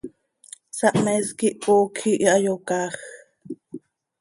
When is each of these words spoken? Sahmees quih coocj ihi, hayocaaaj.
Sahmees 0.77 1.27
quih 1.37 1.57
coocj 1.63 1.99
ihi, 2.11 2.25
hayocaaaj. 2.31 2.93